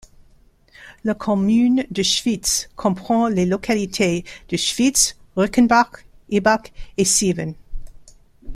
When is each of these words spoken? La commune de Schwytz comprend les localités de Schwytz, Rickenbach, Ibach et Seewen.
La 1.03 1.13
commune 1.13 1.85
de 1.91 2.01
Schwytz 2.01 2.69
comprend 2.75 3.27
les 3.27 3.45
localités 3.45 4.25
de 4.49 4.57
Schwytz, 4.57 5.15
Rickenbach, 5.37 6.07
Ibach 6.31 6.71
et 6.97 7.05
Seewen. 7.05 7.53